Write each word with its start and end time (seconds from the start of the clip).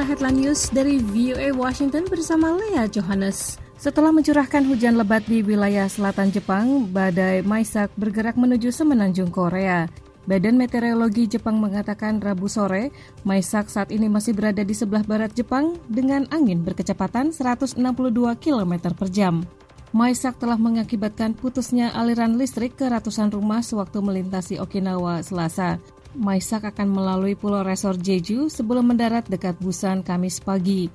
inilah 0.00 0.16
headline 0.16 0.40
news 0.48 0.72
dari 0.72 0.96
VOA 0.96 1.52
Washington 1.52 2.08
bersama 2.08 2.56
Lea 2.56 2.88
Johannes. 2.88 3.60
Setelah 3.76 4.08
mencurahkan 4.08 4.64
hujan 4.64 4.96
lebat 4.96 5.28
di 5.28 5.44
wilayah 5.44 5.92
selatan 5.92 6.32
Jepang, 6.32 6.88
badai 6.88 7.44
Maisak 7.44 7.92
bergerak 8.00 8.32
menuju 8.32 8.72
semenanjung 8.72 9.28
Korea. 9.28 9.92
Badan 10.24 10.56
Meteorologi 10.56 11.28
Jepang 11.28 11.60
mengatakan 11.60 12.16
Rabu 12.16 12.48
sore, 12.48 12.88
Maisak 13.28 13.68
saat 13.68 13.92
ini 13.92 14.08
masih 14.08 14.32
berada 14.32 14.64
di 14.64 14.72
sebelah 14.72 15.04
barat 15.04 15.36
Jepang 15.36 15.76
dengan 15.84 16.24
angin 16.32 16.64
berkecepatan 16.64 17.36
162 17.36 17.76
km 18.40 18.72
per 18.96 19.12
jam. 19.12 19.44
Maisak 19.92 20.40
telah 20.40 20.56
mengakibatkan 20.56 21.36
putusnya 21.36 21.92
aliran 21.92 22.40
listrik 22.40 22.72
ke 22.72 22.88
ratusan 22.88 23.28
rumah 23.28 23.60
sewaktu 23.60 24.00
melintasi 24.00 24.64
Okinawa 24.64 25.20
Selasa. 25.20 25.76
Maisak 26.18 26.66
akan 26.66 26.90
melalui 26.90 27.38
Pulau 27.38 27.62
Resor 27.62 27.94
Jeju 27.94 28.50
sebelum 28.50 28.90
mendarat 28.90 29.26
dekat 29.30 29.58
Busan 29.62 30.02
Kamis 30.02 30.42
pagi. 30.42 30.90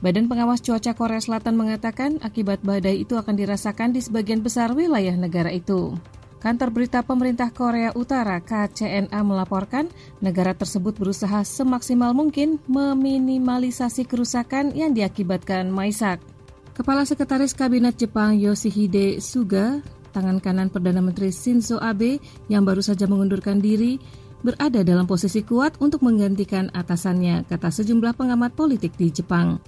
Badan 0.00 0.32
Pengawas 0.32 0.64
Cuaca 0.64 0.96
Korea 0.96 1.20
Selatan 1.20 1.60
mengatakan 1.60 2.16
akibat 2.24 2.64
badai 2.64 3.04
itu 3.04 3.20
akan 3.20 3.36
dirasakan 3.36 3.92
di 3.92 4.00
sebagian 4.00 4.40
besar 4.40 4.72
wilayah 4.72 5.12
negara 5.12 5.52
itu. 5.52 5.92
Kantor 6.40 6.72
Berita 6.72 7.04
Pemerintah 7.04 7.52
Korea 7.52 7.92
Utara 7.92 8.40
KCNA 8.40 9.20
melaporkan 9.20 9.92
negara 10.24 10.56
tersebut 10.56 10.96
berusaha 10.96 11.44
semaksimal 11.44 12.16
mungkin 12.16 12.56
meminimalisasi 12.64 14.08
kerusakan 14.08 14.72
yang 14.72 14.96
diakibatkan 14.96 15.68
Maisak. 15.68 16.16
Kepala 16.72 17.04
Sekretaris 17.04 17.52
Kabinet 17.52 18.00
Jepang 18.00 18.40
Yoshihide 18.40 19.20
Suga, 19.20 19.84
tangan 20.16 20.40
kanan 20.40 20.72
Perdana 20.72 21.04
Menteri 21.04 21.28
Shinzo 21.28 21.76
Abe 21.76 22.24
yang 22.48 22.64
baru 22.64 22.80
saja 22.80 23.04
mengundurkan 23.04 23.60
diri, 23.60 24.00
berada 24.40 24.80
dalam 24.84 25.04
posisi 25.04 25.44
kuat 25.44 25.80
untuk 25.80 26.04
menggantikan 26.04 26.72
atasannya, 26.72 27.48
kata 27.48 27.68
sejumlah 27.68 28.16
pengamat 28.16 28.56
politik 28.56 28.96
di 28.96 29.12
Jepang. 29.12 29.60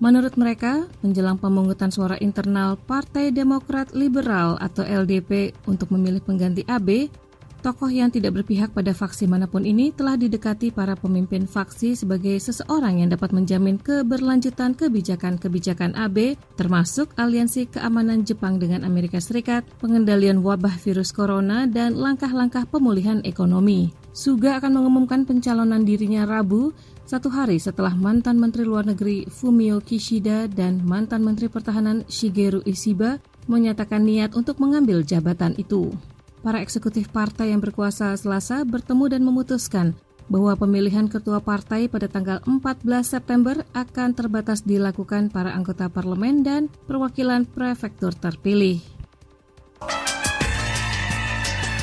Menurut 0.00 0.32
mereka, 0.40 0.88
menjelang 1.04 1.36
pemungutan 1.36 1.92
suara 1.92 2.16
internal 2.24 2.80
Partai 2.80 3.28
Demokrat 3.36 3.92
Liberal 3.92 4.56
atau 4.56 4.80
LDP 4.80 5.52
untuk 5.68 5.92
memilih 5.92 6.24
pengganti 6.24 6.64
AB, 6.64 7.12
tokoh 7.60 7.92
yang 7.92 8.08
tidak 8.08 8.40
berpihak 8.40 8.72
pada 8.72 8.96
faksi 8.96 9.28
mana 9.28 9.44
pun 9.44 9.68
ini 9.68 9.92
telah 9.92 10.16
didekati 10.16 10.72
para 10.72 10.96
pemimpin 10.96 11.44
faksi 11.44 11.92
sebagai 11.92 12.40
seseorang 12.40 13.04
yang 13.04 13.12
dapat 13.12 13.36
menjamin 13.36 13.76
keberlanjutan 13.76 14.72
kebijakan-kebijakan 14.72 15.92
AB, 15.92 16.40
termasuk 16.56 17.12
aliansi 17.20 17.68
keamanan 17.68 18.24
Jepang 18.24 18.56
dengan 18.56 18.88
Amerika 18.88 19.20
Serikat, 19.20 19.68
pengendalian 19.84 20.40
wabah 20.40 20.80
virus 20.80 21.12
corona, 21.12 21.68
dan 21.68 21.92
langkah-langkah 22.00 22.64
pemulihan 22.72 23.20
ekonomi. 23.28 23.99
Suga 24.10 24.58
akan 24.58 24.82
mengumumkan 24.82 25.22
pencalonan 25.22 25.86
dirinya 25.86 26.26
Rabu, 26.26 26.74
satu 27.06 27.30
hari 27.30 27.62
setelah 27.62 27.94
mantan 27.94 28.42
Menteri 28.42 28.66
Luar 28.66 28.82
Negeri 28.82 29.22
Fumio 29.30 29.78
Kishida 29.78 30.50
dan 30.50 30.82
mantan 30.82 31.22
Menteri 31.22 31.46
Pertahanan 31.46 32.02
Shigeru 32.10 32.58
Ishiba 32.66 33.22
menyatakan 33.46 34.02
niat 34.02 34.34
untuk 34.34 34.58
mengambil 34.58 35.06
jabatan 35.06 35.54
itu. 35.62 35.94
Para 36.42 36.58
eksekutif 36.58 37.06
partai 37.14 37.54
yang 37.54 37.62
berkuasa 37.62 38.10
Selasa 38.18 38.66
bertemu 38.66 39.14
dan 39.14 39.22
memutuskan 39.22 39.94
bahwa 40.26 40.58
pemilihan 40.58 41.06
ketua 41.06 41.38
partai 41.38 41.86
pada 41.86 42.10
tanggal 42.10 42.42
14 42.46 42.86
September 43.06 43.62
akan 43.74 44.14
terbatas 44.14 44.66
dilakukan 44.66 45.30
para 45.30 45.54
anggota 45.54 45.86
parlemen 45.86 46.42
dan 46.42 46.66
perwakilan 46.90 47.46
prefektur 47.46 48.10
terpilih. 48.14 48.99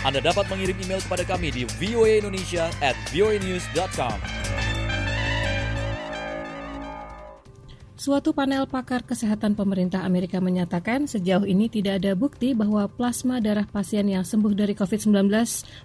Anda 0.08 0.24
dapat 0.24 0.48
mengirim 0.48 0.80
email 0.88 1.04
kepada 1.04 1.28
kami 1.28 1.52
di 1.52 1.68
voaindonesia 1.68 2.72
at 2.80 2.96
voanews.com. 3.12 4.16
Suatu 8.00 8.32
panel 8.32 8.72
pakar 8.72 9.04
kesehatan 9.04 9.60
pemerintah 9.60 10.08
Amerika 10.08 10.40
menyatakan 10.40 11.12
sejauh 11.12 11.44
ini 11.44 11.68
tidak 11.68 12.00
ada 12.00 12.16
bukti 12.16 12.56
bahwa 12.56 12.88
plasma 12.88 13.44
darah 13.44 13.68
pasien 13.68 14.08
yang 14.08 14.24
sembuh 14.24 14.56
dari 14.56 14.80
COVID-19 14.80 15.28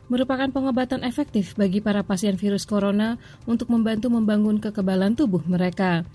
merupakan 0.06 0.46
pengobatan 0.54 1.02
efektif 1.02 1.58
bagi 1.58 1.82
para 1.82 2.06
pasien 2.06 2.38
virus 2.38 2.62
corona 2.62 3.18
untuk 3.50 3.74
membantu 3.74 4.06
membangun 4.06 4.62
kekebalan 4.62 5.18
tubuh 5.18 5.42
mereka. 5.50 6.06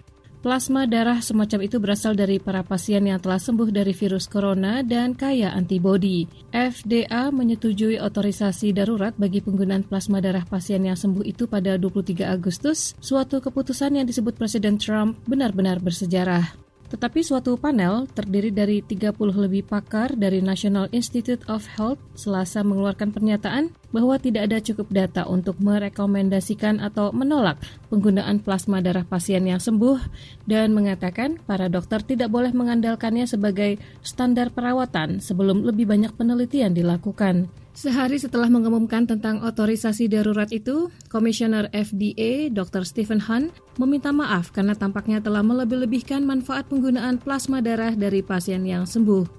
Plasma 0.48 0.88
darah 0.88 1.20
semacam 1.20 1.60
itu 1.68 1.76
berasal 1.76 2.16
dari 2.16 2.40
para 2.40 2.64
pasien 2.64 3.04
yang 3.04 3.20
telah 3.20 3.36
sembuh 3.36 3.68
dari 3.68 3.92
virus 3.92 4.32
corona 4.32 4.80
dan 4.80 5.12
kaya 5.12 5.52
antibodi. 5.52 6.24
FDA 6.56 7.28
menyetujui 7.36 8.00
otorisasi 8.00 8.72
darurat 8.72 9.12
bagi 9.20 9.44
penggunaan 9.44 9.84
plasma 9.84 10.24
darah 10.24 10.48
pasien 10.48 10.88
yang 10.88 10.96
sembuh 10.96 11.28
itu 11.28 11.52
pada 11.52 11.76
23 11.76 12.32
Agustus, 12.32 12.96
suatu 13.04 13.44
keputusan 13.44 14.00
yang 14.00 14.08
disebut 14.08 14.40
Presiden 14.40 14.80
Trump 14.80 15.20
benar-benar 15.28 15.84
bersejarah. 15.84 16.67
Tetapi 16.88 17.20
suatu 17.20 17.60
panel 17.60 18.08
terdiri 18.16 18.48
dari 18.48 18.80
30 18.80 19.12
lebih 19.36 19.68
pakar 19.68 20.16
dari 20.16 20.40
National 20.40 20.88
Institute 20.96 21.44
of 21.52 21.68
Health 21.76 22.00
selasa 22.16 22.64
mengeluarkan 22.64 23.12
pernyataan 23.12 23.76
bahwa 23.92 24.16
tidak 24.16 24.48
ada 24.48 24.64
cukup 24.64 24.88
data 24.96 25.28
untuk 25.28 25.60
merekomendasikan 25.60 26.80
atau 26.80 27.12
menolak 27.12 27.60
penggunaan 27.92 28.40
plasma 28.40 28.80
darah 28.80 29.04
pasien 29.04 29.44
yang 29.44 29.60
sembuh 29.60 30.00
dan 30.48 30.72
mengatakan 30.72 31.44
para 31.44 31.68
dokter 31.68 32.00
tidak 32.08 32.32
boleh 32.32 32.56
mengandalkannya 32.56 33.28
sebagai 33.28 33.76
standar 34.00 34.56
perawatan 34.56 35.20
sebelum 35.20 35.68
lebih 35.68 35.92
banyak 35.92 36.16
penelitian 36.16 36.72
dilakukan. 36.72 37.52
Sehari 37.78 38.18
setelah 38.18 38.50
mengumumkan 38.50 39.06
tentang 39.06 39.46
otorisasi 39.46 40.10
darurat 40.10 40.50
itu, 40.50 40.90
Komisioner 41.14 41.70
FDA 41.70 42.50
Dr. 42.50 42.82
Stephen 42.82 43.22
Hunt 43.22 43.54
meminta 43.78 44.10
maaf 44.10 44.50
karena 44.50 44.74
tampaknya 44.74 45.22
telah 45.22 45.46
melebih-lebihkan 45.46 46.26
manfaat 46.26 46.66
penggunaan 46.74 47.22
plasma 47.22 47.62
darah 47.62 47.94
dari 47.94 48.26
pasien 48.26 48.66
yang 48.66 48.90
sembuh. 48.90 49.30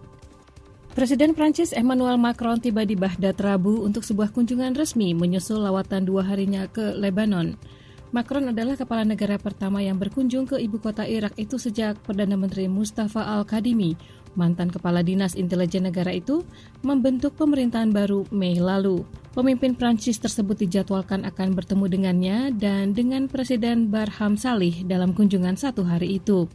Presiden 0.95 1.35
Prancis 1.35 1.75
Emmanuel 1.75 2.15
Macron 2.15 2.63
tiba 2.63 2.87
di 2.87 2.95
Baghdad 2.95 3.35
Rabu 3.43 3.83
untuk 3.83 4.07
sebuah 4.07 4.31
kunjungan 4.31 4.79
resmi 4.79 5.19
menyusul 5.19 5.59
lawatan 5.59 6.07
dua 6.07 6.23
harinya 6.23 6.71
ke 6.71 6.95
Lebanon. 6.95 7.59
Macron 8.09 8.49
adalah 8.49 8.73
kepala 8.75 9.05
negara 9.05 9.37
pertama 9.37 9.85
yang 9.85 10.01
berkunjung 10.01 10.49
ke 10.49 10.57
ibu 10.57 10.81
kota 10.81 11.05
Irak 11.05 11.37
itu 11.37 11.61
sejak 11.61 12.01
Perdana 12.03 12.41
Menteri 12.41 12.65
Mustafa 12.65 13.21
Al-Kadimi 13.21 13.97
mantan 14.39 14.71
kepala 14.71 15.03
dinas 15.03 15.35
intelijen 15.35 15.91
negara 15.91 16.15
itu, 16.15 16.47
membentuk 16.87 17.35
pemerintahan 17.35 17.91
baru 17.91 18.23
Mei 18.31 18.63
lalu. 18.63 19.03
Pemimpin 19.35 19.75
Prancis 19.75 20.23
tersebut 20.23 20.55
dijadwalkan 20.63 21.27
akan 21.27 21.59
bertemu 21.59 21.85
dengannya 21.91 22.39
dan 22.55 22.95
dengan 22.95 23.27
Presiden 23.27 23.91
Barham 23.91 24.39
Salih 24.39 24.87
dalam 24.87 25.11
kunjungan 25.11 25.59
satu 25.59 25.83
hari 25.83 26.23
itu. 26.23 26.47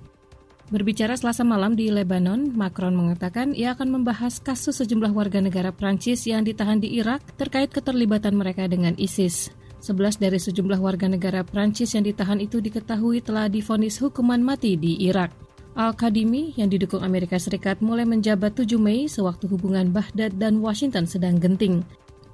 Berbicara 0.71 1.13
selasa 1.19 1.43
malam 1.43 1.75
di 1.75 1.91
Lebanon, 1.91 2.55
Macron 2.55 2.95
mengatakan 2.95 3.51
ia 3.53 3.75
akan 3.75 3.99
membahas 3.99 4.39
kasus 4.39 4.79
sejumlah 4.79 5.11
warga 5.11 5.43
negara 5.43 5.69
Prancis 5.75 6.23
yang 6.25 6.47
ditahan 6.47 6.79
di 6.79 6.97
Irak 6.97 7.35
terkait 7.35 7.69
keterlibatan 7.69 8.33
mereka 8.33 8.65
dengan 8.65 8.95
ISIS. 8.97 9.53
Sebelas 9.83 10.15
dari 10.15 10.39
sejumlah 10.39 10.79
warga 10.79 11.11
negara 11.11 11.43
Prancis 11.43 11.91
yang 11.91 12.07
ditahan 12.07 12.39
itu 12.39 12.63
diketahui 12.63 13.19
telah 13.19 13.51
difonis 13.51 13.99
hukuman 13.99 14.39
mati 14.39 14.79
di 14.79 14.95
Irak. 15.03 15.35
Al-Kadimi 15.75 16.55
yang 16.55 16.71
didukung 16.71 17.03
Amerika 17.03 17.35
Serikat 17.35 17.83
mulai 17.83 18.07
menjabat 18.07 18.55
7 18.55 18.79
Mei 18.79 19.11
sewaktu 19.11 19.51
hubungan 19.51 19.91
Baghdad 19.91 20.39
dan 20.39 20.63
Washington 20.63 21.03
sedang 21.03 21.35
genting. 21.35 21.83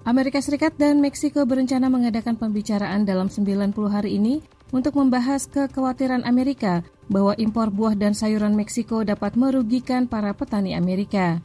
Amerika 0.05 0.37
Serikat 0.45 0.77
dan 0.77 1.01
Meksiko 1.01 1.41
berencana 1.49 1.89
mengadakan 1.89 2.37
pembicaraan 2.37 3.09
dalam 3.09 3.33
90 3.33 3.73
hari 3.89 4.21
ini 4.21 4.45
untuk 4.69 4.93
membahas 5.01 5.49
kekhawatiran 5.49 6.29
Amerika 6.29 6.85
bahwa 7.09 7.33
impor 7.41 7.73
buah 7.73 7.97
dan 7.97 8.13
sayuran 8.13 8.53
Meksiko 8.53 9.01
dapat 9.01 9.33
merugikan 9.33 10.05
para 10.05 10.37
petani 10.37 10.77
Amerika. 10.77 11.41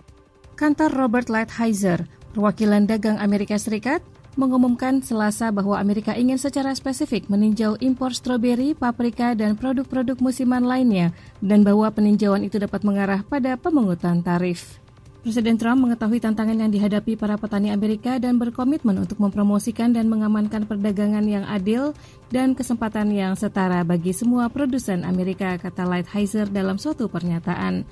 Kantor 0.53 0.93
Robert 1.01 1.33
Lighthizer, 1.33 2.05
perwakilan 2.37 2.85
dagang 2.85 3.17
Amerika 3.17 3.57
Serikat, 3.57 4.05
mengumumkan 4.35 5.03
Selasa 5.03 5.51
bahwa 5.55 5.79
Amerika 5.79 6.15
ingin 6.15 6.39
secara 6.39 6.75
spesifik 6.75 7.27
meninjau 7.27 7.79
impor 7.83 8.15
stroberi, 8.15 8.75
paprika, 8.75 9.33
dan 9.35 9.59
produk-produk 9.59 10.19
musiman 10.19 10.63
lainnya, 10.63 11.15
dan 11.43 11.63
bahwa 11.63 11.91
peninjauan 11.91 12.47
itu 12.47 12.59
dapat 12.59 12.83
mengarah 12.83 13.23
pada 13.27 13.55
pemungutan 13.59 14.23
tarif. 14.23 14.83
Presiden 15.25 15.57
Trump 15.57 15.81
mengetahui 15.89 16.21
tantangan 16.21 16.53
yang 16.53 16.69
dihadapi 16.69 17.17
para 17.17 17.41
petani 17.41 17.73
Amerika 17.73 18.21
dan 18.21 18.37
berkomitmen 18.37 19.01
untuk 19.01 19.17
mempromosikan 19.17 19.89
dan 19.89 20.05
mengamankan 20.13 20.69
perdagangan 20.69 21.25
yang 21.25 21.49
adil 21.49 21.97
dan 22.29 22.53
kesempatan 22.53 23.09
yang 23.09 23.33
setara 23.33 23.81
bagi 23.89 24.13
semua 24.13 24.53
produsen 24.53 25.01
Amerika, 25.01 25.57
kata 25.57 25.89
Lighthizer 25.89 26.45
dalam 26.53 26.77
suatu 26.77 27.09
pernyataan. 27.09 27.89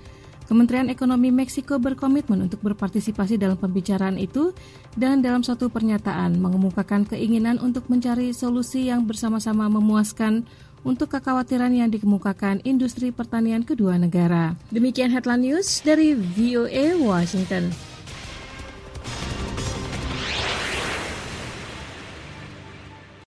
Kementerian 0.47 0.91
Ekonomi 0.91 1.31
Meksiko 1.31 1.79
berkomitmen 1.79 2.47
untuk 2.47 2.61
berpartisipasi 2.65 3.39
dalam 3.39 3.57
pembicaraan 3.57 4.19
itu 4.19 4.53
dan 4.99 5.23
dalam 5.23 5.47
suatu 5.47 5.71
pernyataan 5.71 6.37
mengemukakan 6.39 7.07
keinginan 7.07 7.63
untuk 7.63 7.87
mencari 7.89 8.35
solusi 8.35 8.91
yang 8.91 9.07
bersama-sama 9.07 9.71
memuaskan 9.71 10.45
untuk 10.83 11.15
kekhawatiran 11.15 11.71
yang 11.71 11.89
dikemukakan 11.95 12.59
industri 12.67 13.15
pertanian 13.15 13.63
kedua 13.63 13.99
negara. 13.99 14.59
Demikian 14.75 15.15
headline 15.15 15.47
news 15.47 15.79
dari 15.87 16.15
VOA 16.15 16.99
Washington. 16.99 17.92